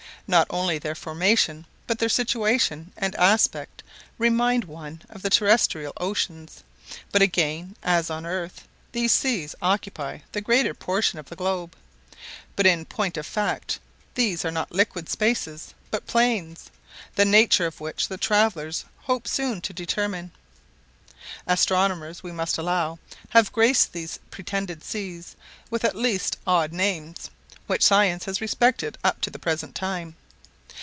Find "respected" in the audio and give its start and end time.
28.41-28.97